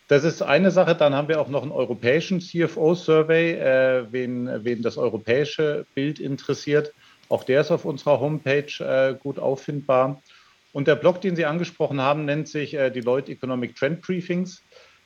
Das 0.07 0.25
ist 0.25 0.41
eine 0.41 0.71
Sache. 0.71 0.95
Dann 0.95 1.15
haben 1.15 1.29
wir 1.29 1.39
auch 1.39 1.49
noch 1.49 1.65
einen 1.65 1.73
europäischen 1.73 2.41
CFO-Survey, 2.41 3.53
äh, 3.53 4.07
wen, 4.11 4.65
wen 4.65 4.81
das 4.81 4.97
europäische 4.97 5.85
Bild 5.95 6.19
interessiert. 6.19 6.95
Auch 7.29 7.45
der 7.45 7.61
ist 7.61 7.71
auf 7.71 7.85
unserer 7.85 8.21
Homepage 8.21 8.73
äh, 8.81 9.15
gut 9.23 9.39
auffindbar. 9.39 10.23
Und 10.73 10.89
der 10.89 10.97
Blog, 10.97 11.21
den 11.21 11.37
Sie 11.37 11.47
angesprochen 11.47 12.01
haben, 12.01 12.25
nennt 12.25 12.49
sich 12.49 12.75
äh, 12.75 12.91
Deloitte 12.91 13.33
Economic 13.33 13.75
Trend 13.75 14.03
Briefings. 14.03 14.63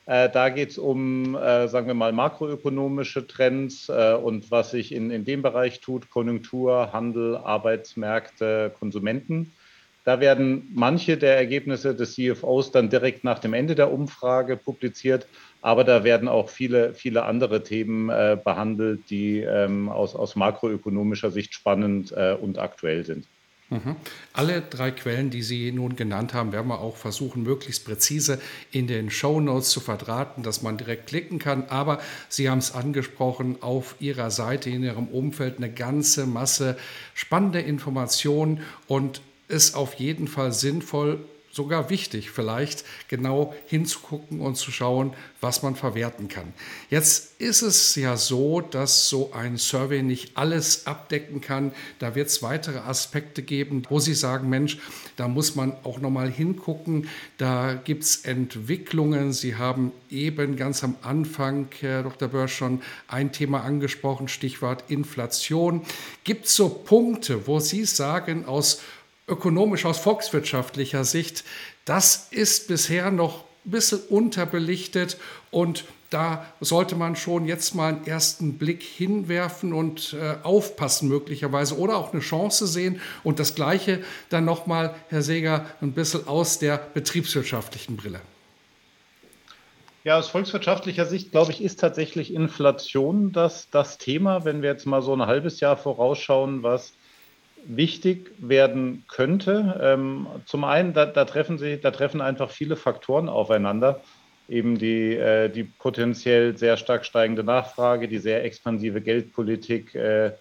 Äh, 0.07 0.29
da 0.31 0.49
geht 0.49 0.71
es 0.71 0.79
um, 0.79 1.37
äh, 1.37 1.69
sagen 1.69 1.87
wir 1.87 1.95
mal, 1.95 2.13
makroökonomische 2.13 3.27
Trends 3.27 3.89
äh, 3.89 4.15
und 4.15 4.51
was 4.51 4.73
sich 4.73 4.93
in, 4.93 5.11
in 5.11 5.25
dem 5.25 5.43
Bereich 5.43 5.81
tut, 5.81 6.11
Konjunktur, 6.11 6.93
Handel, 6.93 7.37
Arbeitsmärkte, 7.37 8.73
Konsumenten. 8.79 9.53
Da 10.05 10.19
werden 10.19 10.69
manche 10.75 11.17
der 11.17 11.37
Ergebnisse 11.37 11.95
des 11.95 12.15
CFOs 12.15 12.73
dann 12.73 12.91
direkt 12.91 13.23
nach 13.23 13.39
dem 13.39 13.55
Ende 13.55 13.77
der 13.77 13.93
Umfrage 13.93 14.57
publiziert, 14.57 15.29
aber 15.61 15.85
da 15.85 16.03
werden 16.03 16.27
auch 16.27 16.49
viele, 16.49 16.95
viele 16.95 17.23
andere 17.23 17.63
Themen 17.63 18.09
äh, 18.09 18.37
behandelt, 18.43 19.09
die 19.11 19.43
ähm, 19.43 19.89
aus, 19.89 20.17
aus 20.17 20.35
makroökonomischer 20.35 21.31
Sicht 21.31 21.55
spannend 21.55 22.11
äh, 22.17 22.35
und 22.35 22.59
aktuell 22.59 23.05
sind. 23.05 23.29
Mhm. 23.73 23.97
Alle 24.35 24.61
drei 24.61 24.91
Quellen, 24.91 25.31
die 25.31 25.43
Sie 25.43 25.73
nun 25.73 25.97
genannt 25.97 26.35
haben, 26.35 26.53
werden 26.53 26.69
wir 26.69 26.81
auch 26.81 26.97
versuchen, 26.97 27.43
möglichst 27.43 27.87
präzise 27.87 28.39
in 28.71 28.87
den 28.87 29.11
Show 29.11 29.41
Notes 29.41 29.71
zu 29.71 29.81
verdrahten, 29.81 30.43
dass 30.43 30.61
man 30.61 30.77
direkt 30.77 31.07
klicken 31.07 31.39
kann. 31.39 31.65
Aber 31.69 31.99
Sie 32.29 32.51
haben 32.51 32.59
es 32.59 32.75
angesprochen, 32.75 33.57
auf 33.63 33.97
Ihrer 33.99 34.31
Seite, 34.31 34.69
in 34.69 34.83
Ihrem 34.83 35.09
Umfeld 35.09 35.57
eine 35.57 35.73
ganze 35.73 36.27
Masse 36.27 36.77
spannende 37.15 37.61
Informationen 37.61 38.61
und 38.89 39.23
ist 39.49 39.75
auf 39.75 39.95
jeden 39.95 40.29
Fall 40.29 40.53
sinnvoll, 40.53 41.25
sogar 41.53 41.91
wichtig, 41.91 42.31
vielleicht 42.31 42.85
genau 43.09 43.55
hinzugucken 43.67 44.41
und 44.41 44.57
zu 44.57 44.73
schauen, 44.73 45.13
was 45.43 45.63
man 45.63 45.77
verwerten 45.77 46.29
kann. 46.29 46.55
Jetzt 46.89 47.41
ist 47.41 47.61
es 47.61 47.95
ja 47.95 48.17
so, 48.17 48.63
dass 48.63 49.11
so 49.11 49.33
ein 49.33 49.59
Survey 49.59 50.03
nicht 50.03 50.37
alles 50.37 50.87
abdecken 50.87 51.43
kann. 51.43 51.73
Da 51.99 52.15
wird 52.15 52.29
es 52.29 52.43
weitere 52.43 52.79
Aspekte 52.79 53.43
geben, 53.43 53.83
wo 53.91 54.01
Sie 54.01 54.15
sagen, 54.15 54.49
Mensch, 54.49 54.79
da 55.17 55.29
muss 55.29 55.55
man 55.55 55.77
auch 55.85 56.01
nochmal 56.01 56.31
hingucken. 56.31 57.09
Da 57.37 57.75
gibt 57.75 58.05
es 58.05 58.25
Entwicklungen. 58.25 59.35
Sie 59.35 59.57
haben 59.57 59.93
eben 60.11 60.57
ganz 60.57 60.83
am 60.83 60.97
Anfang, 61.03 61.69
Herr 61.81 62.03
Dr. 62.03 62.29
Börsch, 62.29 62.57
schon 62.57 62.81
ein 63.09 63.31
Thema 63.31 63.63
angesprochen, 63.63 64.29
Stichwort 64.29 64.85
Inflation. 64.89 65.83
Gibt 66.25 66.47
es 66.47 66.57
so 66.57 66.71
Punkte, 66.71 67.47
wo 67.47 67.61
Sie 67.61 67.85
sagen, 67.85 68.47
aus 68.47 68.81
ökonomisch 69.33 69.87
aus 69.87 69.99
volkswirtschaftlicher 69.99 71.05
Sicht, 71.05 71.45
das 71.85 72.29
ist 72.31 72.69
bisher 72.69 73.11
noch 73.11 73.45
ein 73.65 73.71
bisschen 73.71 74.01
unterbelichtet 74.09 75.17
und 75.51 75.85
da 76.11 76.47
sollte 76.61 76.95
man 76.95 77.17
schon 77.17 77.47
jetzt 77.47 77.75
mal 77.75 77.95
einen 77.95 78.07
ersten 78.07 78.59
Blick 78.59 78.83
hinwerfen 78.83 79.73
und 79.73 80.15
äh, 80.15 80.37
aufpassen 80.43 81.09
möglicherweise 81.09 81.79
oder 81.79 81.97
auch 81.97 82.13
eine 82.13 82.21
Chance 82.21 82.67
sehen 82.67 83.01
und 83.25 83.39
das 83.39 83.55
Gleiche 83.55 84.03
dann 84.29 84.45
nochmal, 84.45 84.95
Herr 85.09 85.23
Seger, 85.23 85.65
ein 85.81 85.93
bisschen 85.93 86.29
aus 86.29 86.59
der 86.59 86.77
betriebswirtschaftlichen 86.93 87.97
Brille. 87.97 88.21
Ja, 90.05 90.19
aus 90.19 90.29
volkswirtschaftlicher 90.29 91.07
Sicht, 91.07 91.31
glaube 91.31 91.53
ich, 91.53 91.63
ist 91.63 91.81
tatsächlich 91.81 92.35
Inflation 92.35 93.33
das, 93.33 93.71
das 93.71 93.99
Thema. 93.99 94.45
Wenn 94.45 94.61
wir 94.61 94.71
jetzt 94.71 94.85
mal 94.85 95.01
so 95.01 95.15
ein 95.15 95.23
halbes 95.23 95.61
Jahr 95.61 95.77
vorausschauen, 95.77 96.63
was 96.63 96.93
wichtig 97.65 98.31
werden 98.39 99.05
könnte. 99.09 99.81
Ähm, 99.83 100.27
zum 100.47 100.65
einen, 100.65 100.93
da, 100.93 101.07
da, 101.07 101.25
treffen 101.25 101.59
sie, 101.59 101.81
da 101.81 101.91
treffen 101.91 102.21
einfach 102.21 102.51
viele 102.51 102.77
Faktoren 102.77 103.29
aufeinander. 103.29 104.01
Eben 104.49 104.79
die, 104.79 105.15
äh, 105.15 105.49
die 105.49 105.65
potenziell 105.65 106.57
sehr 106.57 106.77
stark 106.77 107.05
steigende 107.05 107.45
Nachfrage, 107.45 108.09
die 108.09 108.19
sehr 108.19 108.45
expansive 108.45 109.01
Geldpolitik 109.01 109.95
äh, 109.95 110.33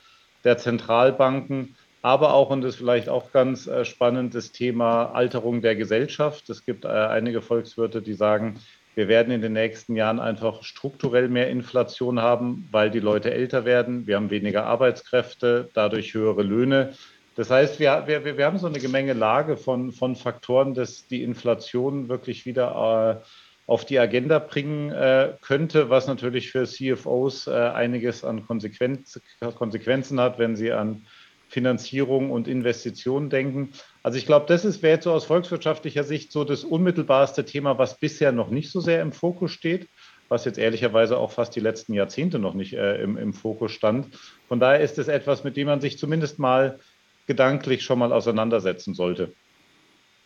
der 0.44 0.58
Zentralbanken, 0.58 1.76
aber 2.02 2.34
auch, 2.34 2.50
und 2.50 2.62
das 2.62 2.72
ist 2.72 2.80
vielleicht 2.80 3.10
auch 3.10 3.32
ganz 3.32 3.68
äh, 3.68 3.86
spannend, 3.86 4.34
das 4.34 4.52
Thema 4.52 5.12
Alterung 5.14 5.62
der 5.62 5.76
Gesellschaft. 5.76 6.50
Es 6.50 6.66
gibt 6.66 6.86
einige 6.86 7.42
Volkswirte, 7.42 8.02
die 8.02 8.14
sagen, 8.14 8.60
wir 8.96 9.08
werden 9.08 9.32
in 9.32 9.42
den 9.42 9.54
nächsten 9.54 9.96
Jahren 9.96 10.20
einfach 10.20 10.64
strukturell 10.64 11.30
mehr 11.30 11.50
Inflation 11.50 12.20
haben, 12.22 12.68
weil 12.72 12.92
die 12.92 13.00
Leute 13.00 13.32
älter 13.32 13.64
werden. 13.64 14.06
Wir 14.08 14.18
haben 14.18 14.30
weniger 14.30 14.66
Arbeitskräfte, 14.66 15.70
dadurch 15.74 16.14
höhere 16.14 16.44
Löhne. 16.44 16.94
Das 17.36 17.50
heißt, 17.50 17.80
wir, 17.80 18.04
wir, 18.08 18.38
wir 18.38 18.46
haben 18.46 18.58
so 18.58 18.68
eine 18.68 18.80
Gemengelage 18.80 19.56
von, 19.56 19.94
von 19.94 20.16
Faktoren, 20.16 20.74
dass 20.74 21.08
die 21.08 21.24
Inflation 21.24 22.10
wirklich 22.10 22.46
wieder 22.46 23.22
äh, 23.22 23.26
auf 23.68 23.86
die 23.86 24.00
Agenda 24.00 24.40
bringen 24.40 24.92
äh, 24.92 25.34
könnte, 25.42 25.90
was 25.90 26.08
natürlich 26.08 26.52
für 26.52 26.66
CFOs 26.66 27.48
äh, 27.48 27.52
einiges 27.52 28.26
an 28.26 28.46
Konsequenz, 28.46 29.22
Konsequenzen 29.56 30.20
hat, 30.20 30.40
wenn 30.40 30.58
sie 30.58 30.74
an 30.74 31.06
Finanzierung 31.48 32.32
und 32.32 32.50
Investitionen 32.50 33.30
denken. 33.30 33.72
Also 34.04 34.18
ich 34.18 34.26
glaube, 34.26 34.48
das 34.48 34.82
wäre 34.82 34.96
jetzt 34.96 35.04
so 35.04 35.12
aus 35.12 35.26
volkswirtschaftlicher 35.26 36.04
Sicht 36.04 36.32
so 36.32 36.44
das 36.44 36.64
unmittelbarste 36.64 37.46
Thema, 37.46 37.78
was 37.78 38.00
bisher 38.00 38.32
noch 38.32 38.50
nicht 38.50 38.72
so 38.72 38.80
sehr 38.80 39.02
im 39.02 39.12
Fokus 39.12 39.52
steht, 39.52 39.90
was 40.28 40.46
jetzt 40.46 40.58
ehrlicherweise 40.58 41.18
auch 41.18 41.32
fast 41.32 41.56
die 41.56 41.60
letzten 41.60 41.94
Jahrzehnte 41.94 42.40
noch 42.40 42.54
nicht 42.54 42.74
äh, 42.74 43.02
im, 43.02 43.18
im 43.18 43.34
Fokus 43.34 43.72
stand. 43.72 44.08
Von 44.48 44.60
daher 44.60 44.80
ist 44.80 44.98
es 44.98 45.08
etwas, 45.08 45.44
mit 45.44 45.56
dem 45.56 45.68
man 45.68 45.82
sich 45.82 46.00
zumindest 46.00 46.40
mal 46.40 46.80
gedanklich 47.28 47.84
schon 47.84 48.00
mal 48.00 48.12
auseinandersetzen 48.12 48.96
sollte. 48.96 49.34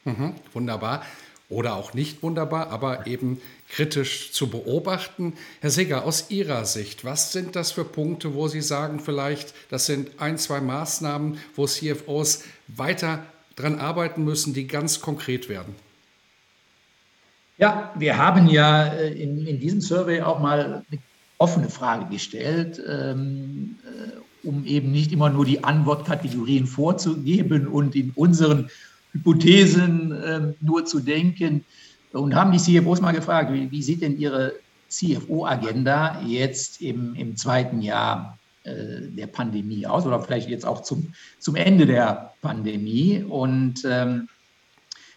Mhm, 0.06 0.36
wunderbar 0.54 1.04
oder 1.50 1.76
auch 1.76 1.94
nicht 1.94 2.24
wunderbar, 2.24 2.70
aber 2.70 3.06
eben 3.06 3.42
kritisch 3.70 4.32
zu 4.32 4.50
beobachten. 4.50 5.34
Herr 5.62 5.70
Seger, 5.70 6.06
aus 6.06 6.32
Ihrer 6.32 6.66
Sicht, 6.66 7.06
was 7.06 7.32
sind 7.32 7.56
das 7.56 7.72
für 7.72 7.86
Punkte, 7.86 8.34
wo 8.34 8.48
Sie 8.48 8.62
sagen, 8.62 9.00
vielleicht, 9.00 9.54
das 9.70 9.86
sind 9.86 10.20
ein, 10.20 10.38
zwei 10.38 10.60
Maßnahmen, 10.60 11.40
wo 11.56 11.68
CFOs 11.68 12.44
weiter 12.68 13.26
dran 13.56 13.80
arbeiten 13.80 14.24
müssen, 14.24 14.54
die 14.54 14.68
ganz 14.68 15.02
konkret 15.02 15.50
werden? 15.50 15.76
Ja, 17.58 17.94
wir 17.98 18.18
haben 18.18 18.48
ja 18.48 18.88
äh, 18.88 19.14
in, 19.14 19.46
in 19.48 19.60
diesem 19.60 19.82
Survey 19.82 20.22
auch 20.22 20.40
mal 20.40 20.84
eine 20.90 21.00
offene 21.38 21.70
Frage 21.70 22.06
gestellt, 22.12 22.82
ähm, 22.88 23.78
äh, 23.86 24.48
um 24.48 24.66
eben 24.66 24.92
nicht 24.92 25.12
immer 25.12 25.30
nur 25.30 25.46
die 25.46 25.64
Antwortkategorien 25.64 26.68
vorzugeben 26.68 27.68
und 27.68 27.96
in 27.96 28.12
unseren 28.12 28.70
Hypothesen 29.14 30.12
äh, 30.12 30.54
nur 30.60 30.86
zu 30.86 31.00
denken 31.00 31.64
und 32.12 32.36
haben 32.36 32.52
die 32.52 32.58
CFOs 32.58 33.02
mal 33.02 33.14
gefragt, 33.14 33.52
wie, 33.54 33.72
wie 33.72 33.82
sieht 33.82 34.02
denn 34.02 34.20
ihre 34.20 34.54
CFO-Agenda 34.90 36.22
jetzt 36.26 36.82
im, 36.82 37.16
im 37.16 37.36
zweiten 37.36 37.82
Jahr 37.82 38.38
der 38.66 39.28
Pandemie 39.28 39.86
aus 39.86 40.06
oder 40.06 40.20
vielleicht 40.20 40.50
jetzt 40.50 40.66
auch 40.66 40.82
zum, 40.82 41.14
zum 41.40 41.56
Ende 41.56 41.86
der 41.86 42.34
Pandemie. 42.42 43.24
Und 43.28 43.86
ähm, 43.86 44.28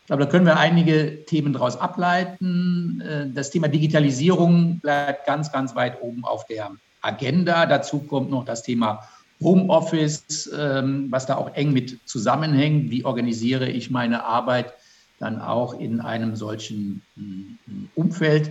ich 0.01 0.07
glaube, 0.07 0.25
da 0.25 0.31
können 0.31 0.47
wir 0.47 0.59
einige 0.59 1.25
Themen 1.27 1.53
daraus 1.53 1.77
ableiten. 1.77 3.01
Äh, 3.01 3.31
das 3.31 3.51
Thema 3.51 3.69
Digitalisierung 3.69 4.81
bleibt 4.81 5.27
ganz, 5.27 5.53
ganz 5.53 5.75
weit 5.75 6.01
oben 6.03 6.25
auf 6.25 6.47
der 6.47 6.71
Agenda. 7.03 7.67
Dazu 7.67 8.01
kommt 8.01 8.31
noch 8.31 8.45
das 8.45 8.63
Thema 8.63 9.09
Homeoffice, 9.41 10.51
ähm, 10.59 11.07
was 11.11 11.27
da 11.27 11.37
auch 11.37 11.55
eng 11.55 11.73
mit 11.73 11.99
zusammenhängt. 12.07 12.91
Wie 12.91 13.05
organisiere 13.05 13.69
ich 13.69 13.91
meine 13.91 14.25
Arbeit 14.25 14.73
dann 15.19 15.41
auch 15.41 15.79
in 15.79 16.01
einem 16.01 16.37
solchen 16.37 17.03
mm, 17.17 17.87
Umfeld? 17.95 18.51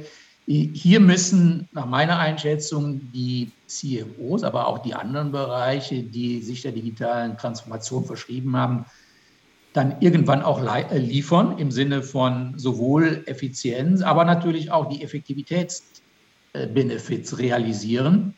Hier 0.49 1.01
müssen 1.01 1.67
nach 1.73 1.85
meiner 1.85 2.19
Einschätzung 2.19 3.11
die 3.11 3.51
CFOs, 3.67 4.43
aber 4.43 4.67
auch 4.67 4.79
die 4.79 4.93
anderen 4.93 5.33
Bereiche, 5.33 6.03
die 6.03 6.41
sich 6.41 6.61
der 6.61 6.71
digitalen 6.71 7.37
Transformation 7.37 8.05
verschrieben 8.05 8.55
haben, 8.55 8.85
dann 9.73 9.97
irgendwann 9.99 10.41
auch 10.41 10.63
äh, 10.63 10.97
liefern 10.97 11.57
im 11.57 11.69
Sinne 11.69 12.01
von 12.01 12.57
sowohl 12.57 13.23
Effizienz, 13.25 14.01
aber 14.01 14.23
natürlich 14.23 14.71
auch 14.71 14.87
die 14.87 15.03
Effektivitätsbenefits 15.03 17.37
realisieren. 17.37 18.33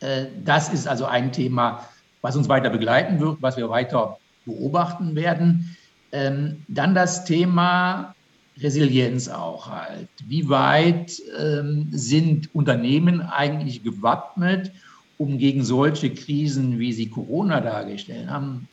Äh, 0.00 0.28
das 0.42 0.70
ist 0.70 0.88
also 0.88 1.04
ein 1.04 1.32
Thema, 1.32 1.86
was 2.22 2.34
uns 2.34 2.48
weiter 2.48 2.70
begleiten 2.70 3.20
wird, 3.20 3.42
was 3.42 3.58
wir 3.58 3.68
weiter 3.68 4.16
beobachten 4.46 5.14
werden. 5.14 5.76
Ähm, 6.12 6.62
dann 6.66 6.94
das 6.94 7.26
Thema 7.26 8.15
Resilienz 8.60 9.28
auch 9.28 9.68
halt. 9.68 10.08
Wie 10.26 10.48
weit 10.48 11.20
ähm, 11.38 11.88
sind 11.90 12.54
Unternehmen 12.54 13.20
eigentlich 13.20 13.82
gewappnet, 13.82 14.72
um 15.18 15.38
gegen 15.38 15.64
solche 15.64 16.12
Krisen, 16.12 16.78
wie 16.78 16.92
sie 16.92 17.08
Corona 17.08 17.60
dargestellt 17.60 18.28
haben, 18.28 18.68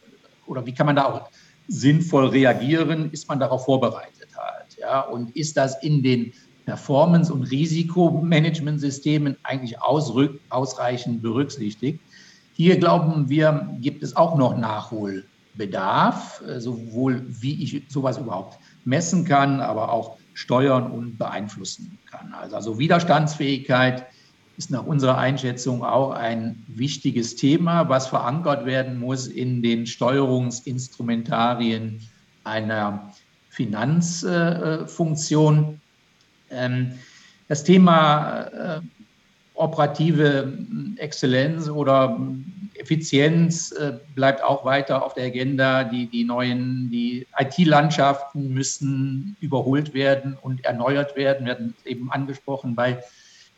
oder 0.46 0.66
wie 0.66 0.74
kann 0.74 0.86
man 0.86 0.96
da 0.96 1.06
auch 1.06 1.30
sinnvoll 1.68 2.28
reagieren? 2.28 3.12
Ist 3.12 3.28
man 3.30 3.40
darauf 3.40 3.66
vorbereitet 3.66 4.30
halt? 4.36 4.78
Ja? 4.80 5.02
Und 5.02 5.36
ist 5.36 5.58
das 5.58 5.82
in 5.84 6.04
den 6.04 6.34
Performance- 6.66 7.34
und 7.34 7.44
Risikomanagementsystemen 7.44 9.38
eigentlich 9.44 9.82
ausreichend 9.82 11.22
berücksichtigt. 11.22 12.00
Hier 12.54 12.78
glauben 12.78 13.30
wir, 13.30 13.76
gibt 13.82 14.04
es 14.04 14.16
auch 14.16 14.38
noch 14.38 14.56
Nachholbedarf, 14.56 16.42
äh, 16.48 16.60
sowohl 16.60 17.26
wie 17.28 17.64
ich 17.64 17.84
sowas 17.90 18.18
überhaupt 18.18 18.60
messen 18.86 19.26
kann, 19.26 19.60
aber 19.60 19.92
auch 19.92 20.18
steuern 20.34 20.90
und 20.92 21.18
beeinflussen 21.18 21.98
kann. 22.10 22.34
Also, 22.34 22.56
also 22.56 22.80
Widerstandsfähigkeit 22.80 24.06
ist 24.58 24.72
nach 24.72 24.86
unserer 24.86 25.18
Einschätzung 25.18 25.84
auch 25.84 26.12
ein 26.12 26.64
wichtiges 26.68 27.36
Thema, 27.36 27.90
was 27.90 28.08
verankert 28.08 28.66
werden 28.66 28.98
muss 29.00 29.28
in 29.28 29.62
den 29.64 29.88
Steuerungsinstrumentarien 29.88 32.00
einer 32.44 33.12
Finanzfunktion. 33.50 35.80
Ähm, 36.50 36.92
das 37.48 37.64
Thema 37.64 38.42
äh, 38.42 38.82
operative 39.56 40.58
Exzellenz 40.98 41.70
oder 41.70 42.20
Effizienz 42.84 43.72
äh, 43.72 43.94
bleibt 44.14 44.44
auch 44.44 44.66
weiter 44.66 45.04
auf 45.04 45.14
der 45.14 45.26
Agenda. 45.26 45.84
Die, 45.84 46.08
die 46.08 46.24
neuen, 46.24 46.90
die 46.92 47.26
IT-Landschaften 47.38 48.54
müssen 48.54 49.38
überholt 49.40 49.94
werden 49.94 50.38
und 50.40 50.64
erneuert 50.66 51.16
werden. 51.16 51.46
Wir 51.46 51.54
hatten 51.54 51.76
eben 51.86 52.12
angesprochen 52.12 52.76
bei 52.76 53.02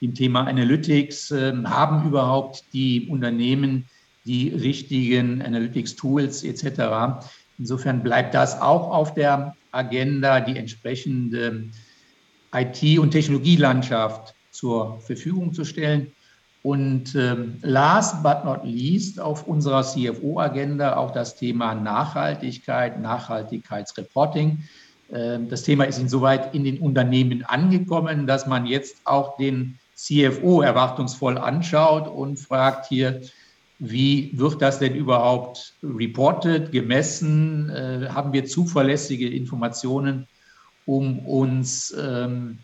dem 0.02 0.14
Thema 0.14 0.46
Analytics. 0.48 1.32
Äh, 1.32 1.54
haben 1.66 2.08
überhaupt 2.08 2.64
die 2.74 3.08
Unternehmen 3.10 3.86
die 4.26 4.50
richtigen 4.50 5.42
Analytics-Tools 5.42 6.44
etc.? 6.44 7.26
Insofern 7.58 8.04
bleibt 8.04 8.34
das 8.34 8.60
auch 8.62 8.92
auf 8.92 9.14
der 9.14 9.56
Agenda, 9.72 10.40
die 10.40 10.58
entsprechende 10.58 11.70
IT- 12.54 13.00
und 13.00 13.12
Technologielandschaft 13.12 14.36
zur 14.52 15.00
Verfügung 15.02 15.54
zu 15.54 15.66
stellen. 15.66 16.12
Und 16.66 17.14
ähm, 17.14 17.60
last 17.62 18.24
but 18.24 18.44
not 18.44 18.62
least 18.64 19.20
auf 19.20 19.48
unserer 19.48 19.84
CFO-Agenda 19.84 20.98
auch 20.98 21.12
das 21.12 21.36
Thema 21.36 21.76
Nachhaltigkeit, 21.76 23.00
Nachhaltigkeitsreporting. 23.00 24.64
Ähm, 25.14 25.48
das 25.48 25.62
Thema 25.62 25.84
ist 25.84 26.00
insoweit 26.00 26.56
in 26.56 26.64
den 26.64 26.80
Unternehmen 26.80 27.46
angekommen, 27.46 28.26
dass 28.26 28.48
man 28.48 28.66
jetzt 28.66 28.98
auch 29.04 29.38
den 29.38 29.78
CFO 29.94 30.64
erwartungsvoll 30.64 31.38
anschaut 31.38 32.08
und 32.08 32.40
fragt 32.40 32.88
hier, 32.88 33.22
wie 33.78 34.32
wird 34.34 34.60
das 34.60 34.80
denn 34.80 34.96
überhaupt 34.96 35.76
reported, 35.84 36.72
gemessen? 36.72 37.70
Äh, 37.70 38.08
haben 38.10 38.34
wir 38.34 38.44
zuverlässige 38.44 39.30
Informationen 39.30 40.28
um 40.88 41.20
uns 41.28 41.96
ähm, 41.96 42.58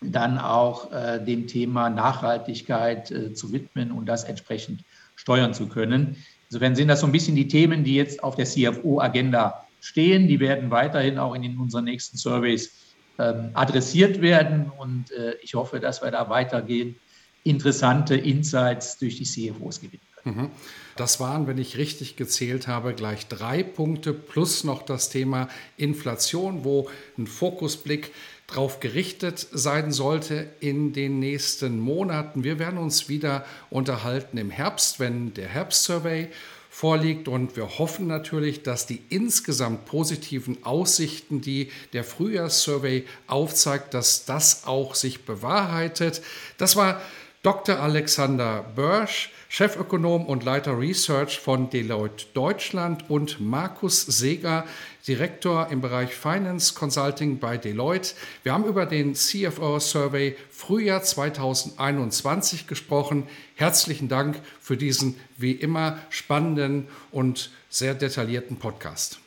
dann 0.00 0.38
auch 0.38 0.92
äh, 0.92 1.18
dem 1.24 1.46
Thema 1.46 1.90
Nachhaltigkeit 1.90 3.10
äh, 3.10 3.34
zu 3.34 3.52
widmen 3.52 3.90
und 3.92 4.06
das 4.06 4.24
entsprechend 4.24 4.84
steuern 5.16 5.54
zu 5.54 5.68
können. 5.68 6.16
Insofern 6.48 6.76
sind 6.76 6.88
das 6.88 7.00
so 7.00 7.06
ein 7.06 7.12
bisschen 7.12 7.34
die 7.34 7.48
Themen, 7.48 7.84
die 7.84 7.94
jetzt 7.94 8.22
auf 8.22 8.36
der 8.36 8.46
CFO-Agenda 8.46 9.66
stehen. 9.80 10.28
Die 10.28 10.40
werden 10.40 10.70
weiterhin 10.70 11.18
auch 11.18 11.34
in 11.34 11.58
unseren 11.58 11.84
nächsten 11.84 12.16
Surveys 12.16 12.94
ähm, 13.18 13.50
adressiert 13.54 14.20
werden 14.22 14.70
und 14.78 15.10
äh, 15.10 15.34
ich 15.42 15.54
hoffe, 15.54 15.80
dass 15.80 16.02
wir 16.02 16.10
da 16.10 16.28
weitergehen, 16.30 16.94
interessante 17.42 18.14
Insights 18.14 18.98
durch 18.98 19.16
die 19.16 19.24
CFOs 19.24 19.80
gewinnen. 19.80 20.02
Mhm. 20.24 20.50
Das 20.96 21.20
waren, 21.20 21.46
wenn 21.46 21.58
ich 21.58 21.76
richtig 21.76 22.16
gezählt 22.16 22.66
habe, 22.66 22.94
gleich 22.94 23.26
drei 23.28 23.62
Punkte 23.62 24.12
plus 24.12 24.64
noch 24.64 24.82
das 24.82 25.10
Thema 25.10 25.48
Inflation, 25.76 26.64
wo 26.64 26.88
ein 27.16 27.26
Fokusblick 27.26 28.12
drauf 28.48 28.80
gerichtet 28.80 29.46
sein 29.52 29.92
sollte 29.92 30.48
in 30.58 30.92
den 30.92 31.20
nächsten 31.20 31.78
Monaten. 31.78 32.42
Wir 32.42 32.58
werden 32.58 32.78
uns 32.78 33.08
wieder 33.08 33.44
unterhalten 33.70 34.38
im 34.38 34.50
Herbst, 34.50 34.98
wenn 34.98 35.34
der 35.34 35.48
Herbstsurvey 35.48 36.28
vorliegt. 36.70 37.28
Und 37.28 37.56
wir 37.56 37.78
hoffen 37.78 38.06
natürlich, 38.06 38.62
dass 38.62 38.86
die 38.86 39.02
insgesamt 39.10 39.84
positiven 39.84 40.64
Aussichten, 40.64 41.40
die 41.40 41.70
der 41.92 42.04
Frühjahrssurvey 42.04 43.04
aufzeigt, 43.26 43.92
dass 43.94 44.24
das 44.24 44.66
auch 44.66 44.94
sich 44.94 45.24
bewahrheitet. 45.24 46.22
Das 46.56 46.74
war 46.74 47.02
Dr. 47.42 47.80
Alexander 47.80 48.64
Börsch, 48.74 49.30
Chefökonom 49.48 50.26
und 50.26 50.44
Leiter 50.44 50.78
Research 50.78 51.38
von 51.38 51.70
Deloitte 51.70 52.26
Deutschland 52.34 53.08
und 53.08 53.40
Markus 53.40 54.02
Seger, 54.02 54.66
Direktor 55.06 55.68
im 55.70 55.80
Bereich 55.80 56.14
Finance 56.14 56.74
Consulting 56.74 57.38
bei 57.38 57.56
Deloitte. 57.56 58.14
Wir 58.42 58.52
haben 58.52 58.64
über 58.64 58.84
den 58.84 59.14
CFO 59.14 59.78
Survey 59.78 60.36
Frühjahr 60.50 61.02
2021 61.02 62.66
gesprochen. 62.66 63.26
Herzlichen 63.54 64.08
Dank 64.08 64.38
für 64.60 64.76
diesen 64.76 65.18
wie 65.38 65.52
immer 65.52 65.98
spannenden 66.10 66.86
und 67.10 67.50
sehr 67.70 67.94
detaillierten 67.94 68.58
Podcast. 68.58 69.18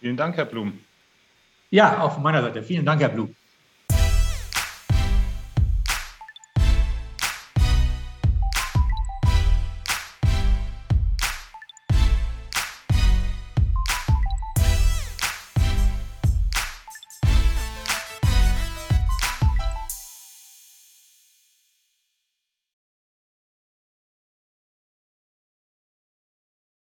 Vielen 0.00 0.16
Dank, 0.16 0.36
Herr 0.36 0.44
Blum. 0.44 0.78
Ja, 1.70 2.00
auch 2.00 2.14
von 2.14 2.22
meiner 2.22 2.42
Seite. 2.42 2.62
Vielen 2.62 2.86
Dank, 2.86 3.00
Herr 3.00 3.08
Blum. 3.08 3.34